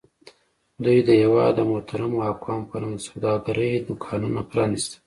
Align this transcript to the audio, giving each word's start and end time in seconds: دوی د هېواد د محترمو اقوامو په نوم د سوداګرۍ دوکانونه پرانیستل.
دوی 0.83 0.99
د 1.07 1.09
هېواد 1.21 1.51
د 1.57 1.61
محترمو 1.71 2.19
اقوامو 2.31 2.69
په 2.71 2.77
نوم 2.81 2.93
د 2.97 3.01
سوداګرۍ 3.07 3.71
دوکانونه 3.87 4.39
پرانیستل. 4.51 4.95